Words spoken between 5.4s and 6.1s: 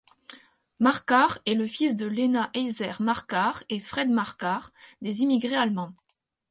allemands.